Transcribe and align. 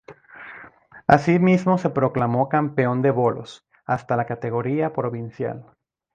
Asimismo 1.05 1.77
se 1.77 1.91
proclamó 1.91 2.49
campeón 2.49 3.03
de 3.03 3.11
bolos 3.11 3.67
hasta 3.85 4.15
la 4.15 4.25
categoría 4.25 4.93
provincial. 4.93 5.77